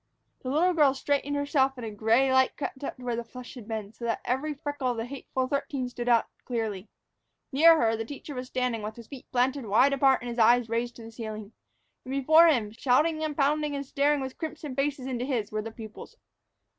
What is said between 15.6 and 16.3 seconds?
the pupils.